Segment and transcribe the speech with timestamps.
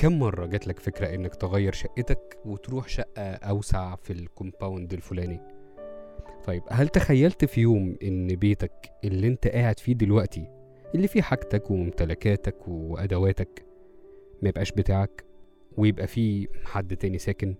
[0.00, 5.40] كم مرة جاتلك فكرة إنك تغير شقتك وتروح شقة أوسع في الكومباوند الفلاني؟
[6.44, 10.46] طيب هل تخيلت في يوم إن بيتك اللي أنت قاعد فيه دلوقتي
[10.94, 13.66] اللي فيه حاجتك وممتلكاتك وأدواتك
[14.42, 15.24] ما يبقاش بتاعك؟
[15.76, 17.54] ويبقى فيه حد تاني ساكن؟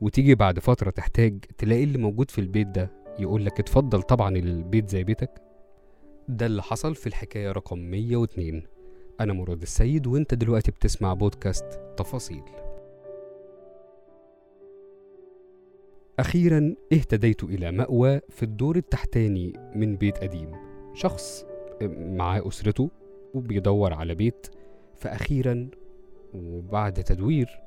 [0.00, 5.04] وتيجي بعد فترة تحتاج تلاقي اللي موجود في البيت ده يقولك اتفضل طبعا البيت زي
[5.04, 5.42] بيتك؟
[6.28, 8.62] ده اللي حصل في الحكاية رقم 102
[9.20, 12.42] أنا مراد السيد وأنت دلوقتي بتسمع بودكاست تفاصيل.
[16.18, 20.52] أخيرا اهتديت إلى مأوى في الدور التحتاني من بيت قديم.
[20.94, 21.46] شخص
[21.98, 22.90] معاه أسرته
[23.34, 24.46] وبيدور على بيت.
[24.94, 25.68] فأخيرا
[26.34, 27.60] وبعد تدوير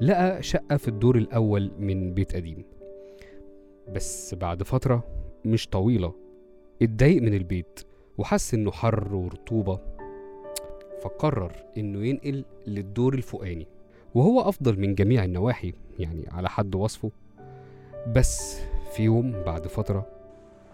[0.00, 2.64] لقى شقة في الدور الأول من بيت قديم.
[3.94, 5.04] بس بعد فترة
[5.44, 6.14] مش طويلة
[6.82, 7.80] اتضايق من البيت
[8.18, 9.95] وحس إنه حر ورطوبة.
[11.02, 13.66] فقرر إنه ينقل للدور الفوقاني.
[14.14, 17.10] وهو أفضل من جميع النواحي يعني على حد وصفه.
[18.14, 18.60] بس
[18.92, 20.06] في يوم بعد فترة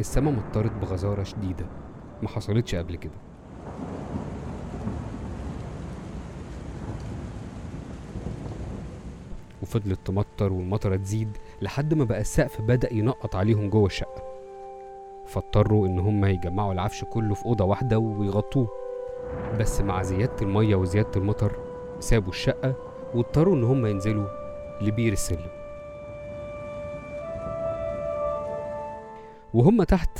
[0.00, 1.66] السما مطرت بغزارة شديدة.
[2.22, 3.12] ما حصلتش قبل كده.
[9.62, 14.22] وفضلت تمطر والمطرة تزيد لحد ما بقى السقف بدأ ينقط عليهم جوه الشقة.
[15.26, 18.81] فاضطروا إن هما يجمعوا العفش كله في أوضة واحدة ويغطوه.
[19.58, 21.56] بس مع زيادة المية وزيادة المطر
[21.98, 22.74] سابوا الشقة
[23.14, 24.26] واضطروا إن هما ينزلوا
[24.80, 25.50] لبير السلم.
[29.54, 30.18] وهم تحت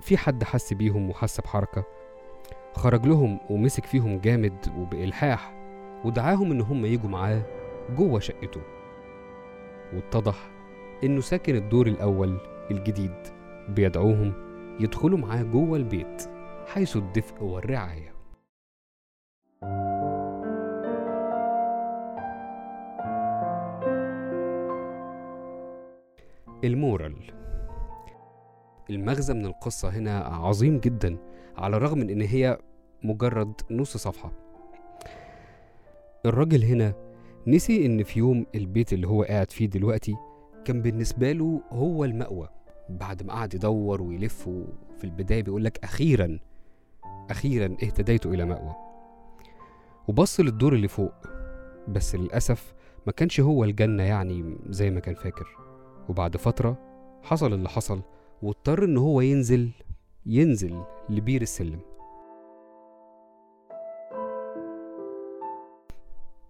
[0.00, 1.84] في حد حس بيهم وحس بحركة.
[2.74, 5.54] خرج لهم ومسك فيهم جامد وبإلحاح
[6.04, 7.42] ودعاهم إن هم يجوا معاه
[7.96, 8.60] جوه شقته.
[9.94, 10.50] واتضح
[11.04, 12.38] إنه ساكن الدور الأول
[12.70, 13.14] الجديد.
[13.68, 14.32] بيدعوهم
[14.80, 16.22] يدخلوا معاه جوه البيت
[16.66, 18.19] حيث الدفء والرعاية.
[26.64, 27.14] المورال.
[28.90, 31.16] المغزى من القصة هنا عظيم جدا
[31.56, 32.58] على الرغم من إن هي
[33.02, 34.32] مجرد نص صفحة.
[36.26, 36.94] الراجل هنا
[37.46, 40.16] نسي إن في يوم البيت اللي هو قاعد فيه دلوقتي
[40.64, 42.48] كان بالنسبة له هو المأوى.
[42.88, 44.48] بعد ما قعد يدور ويلف
[44.98, 46.38] في البداية بيقولك أخيرا
[47.30, 48.74] أخيرا اهتديت إلى مأوى.
[50.08, 51.12] وبص للدور اللي فوق
[51.88, 52.74] بس للأسف
[53.06, 55.69] ما كانش هو الجنة يعني زي ما كان فاكر.
[56.10, 56.76] وبعد فترة
[57.22, 58.00] حصل اللي حصل
[58.42, 59.70] واضطر إن هو ينزل
[60.26, 61.80] ينزل لبير السلم.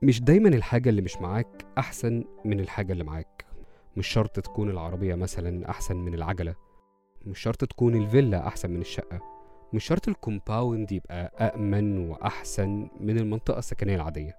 [0.03, 3.45] مش دايما الحاجة اللي مش معاك أحسن من الحاجة اللي معاك.
[3.97, 6.55] مش شرط تكون العربية مثلا أحسن من العجلة.
[7.27, 9.21] مش شرط تكون الفيلا أحسن من الشقة.
[9.73, 14.37] مش شرط الكومباوند يبقى أأمن وأحسن من المنطقة السكنية العادية.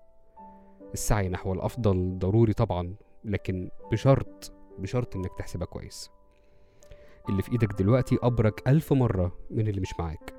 [0.94, 2.96] السعي نحو الأفضل ضروري طبعا
[3.26, 6.12] لكن بشرط بشرط إنك تحسبها كويس.
[7.30, 10.34] اللي في إيدك دلوقتي أبرك ألف مرة من اللي مش معاك.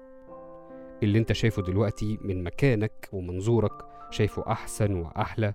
[1.02, 3.72] اللي أنت شايفه دلوقتي من مكانك ومنظورك
[4.10, 5.54] شايفه أحسن وأحلى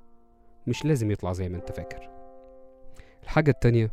[0.67, 2.09] مش لازم يطلع زي ما أنت فاكر.
[3.23, 3.91] الحاجة التانية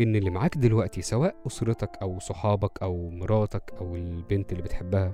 [0.00, 5.12] إن اللي معاك دلوقتي سواء أسرتك أو صحابك أو مراتك أو البنت اللي بتحبها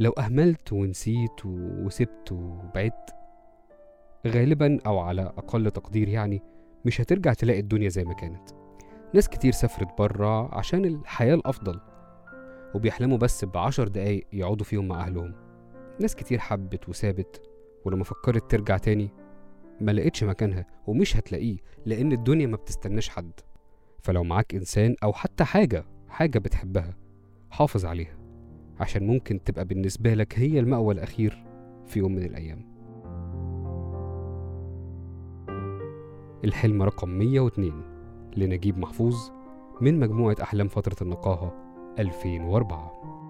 [0.00, 3.10] لو أهملت ونسيت وسبت وبعدت
[4.26, 6.42] غالبا أو على أقل تقدير يعني
[6.86, 8.50] مش هترجع تلاقي الدنيا زي ما كانت.
[9.14, 11.80] ناس كتير سافرت برا عشان الحياة الأفضل
[12.74, 15.34] وبيحلموا بس بعشر دقايق يقعدوا فيهم مع أهلهم.
[16.00, 17.42] ناس كتير حبت وسابت
[17.84, 19.10] ولما فكرت ترجع تاني
[19.80, 23.32] ما لقيتش مكانها ومش هتلاقيه لأن الدنيا ما بتستناش حد.
[24.02, 26.96] فلو معاك إنسان أو حتى حاجة حاجة بتحبها
[27.50, 28.18] حافظ عليها
[28.80, 31.44] عشان ممكن تبقى بالنسبة لك هي المأوى الأخير
[31.86, 32.75] في يوم من الأيام.
[36.46, 37.72] الحلم رقم 102
[38.36, 39.30] لنجيب محفوظ
[39.80, 41.52] من مجموعة أحلام فترة النقاهة
[41.98, 43.25] 2004